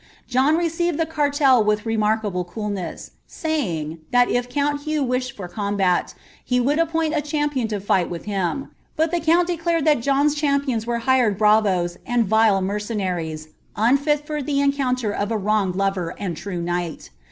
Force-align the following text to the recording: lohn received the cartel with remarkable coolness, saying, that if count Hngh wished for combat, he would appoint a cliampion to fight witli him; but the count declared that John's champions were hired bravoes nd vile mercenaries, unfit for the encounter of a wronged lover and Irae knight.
lohn 0.33 0.57
received 0.57 0.97
the 0.97 1.05
cartel 1.05 1.63
with 1.63 1.85
remarkable 1.85 2.43
coolness, 2.43 3.11
saying, 3.27 3.99
that 4.09 4.29
if 4.31 4.49
count 4.49 4.81
Hngh 4.83 5.05
wished 5.05 5.37
for 5.37 5.47
combat, 5.47 6.15
he 6.43 6.59
would 6.59 6.79
appoint 6.79 7.13
a 7.13 7.21
cliampion 7.21 7.69
to 7.69 7.79
fight 7.79 8.09
witli 8.09 8.23
him; 8.25 8.71
but 8.95 9.11
the 9.11 9.19
count 9.19 9.45
declared 9.45 9.85
that 9.85 10.01
John's 10.01 10.33
champions 10.33 10.87
were 10.87 10.97
hired 11.05 11.37
bravoes 11.37 11.97
nd 12.11 12.25
vile 12.25 12.63
mercenaries, 12.63 13.49
unfit 13.75 14.25
for 14.25 14.41
the 14.41 14.59
encounter 14.59 15.11
of 15.11 15.31
a 15.31 15.37
wronged 15.37 15.75
lover 15.75 16.15
and 16.17 16.35
Irae 16.35 16.57
knight. 16.63 17.11